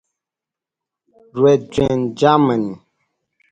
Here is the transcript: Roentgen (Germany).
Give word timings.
Roentgen 1.37 1.99
(Germany). 2.19 2.67